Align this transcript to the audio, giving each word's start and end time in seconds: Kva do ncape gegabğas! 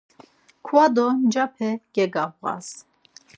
Kva 0.65 0.83
do 0.95 1.05
ncape 1.25 1.69
gegabğas! 1.95 2.67